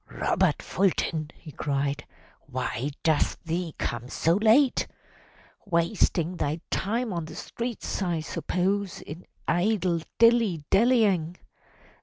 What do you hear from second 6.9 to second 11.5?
on the streets, I suppose, in idle dilly dallying!